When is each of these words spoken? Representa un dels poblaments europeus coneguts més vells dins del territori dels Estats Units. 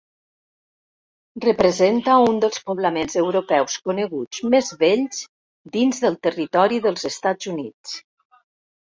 Representa 1.43 2.15
un 2.29 2.39
dels 2.45 2.57
poblaments 2.71 3.17
europeus 3.23 3.77
coneguts 3.91 4.43
més 4.57 4.75
vells 4.83 5.23
dins 5.79 6.05
del 6.09 6.21
territori 6.31 6.85
dels 6.91 7.11
Estats 7.15 7.57
Units. 7.57 7.99